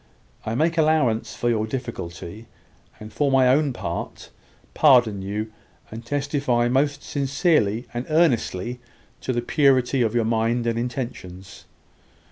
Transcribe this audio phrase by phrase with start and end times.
[0.47, 2.47] I make allowance for your difficulty,
[2.99, 4.31] and, for my own part,
[4.73, 5.51] pardon you,
[5.91, 8.79] and testify most sincerely and earnestly
[9.19, 11.65] to the purity of your mind and intentions.